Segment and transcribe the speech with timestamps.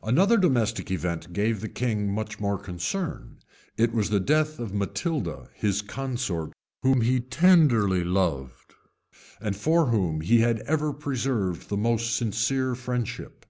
[0.00, 3.38] {1083.} Another domestic event gave the king much more concern:
[3.76, 8.74] it was the death of Matilda, his consort, whom he tenderly loved,
[9.40, 13.46] and for whom he had ever preserved the most sincere friendship.